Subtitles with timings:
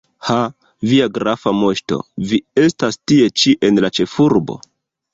[0.27, 0.37] Ha,
[0.91, 2.01] via grafa moŝto,
[2.33, 4.63] vi estas tie ĉi, en la ĉefurbo?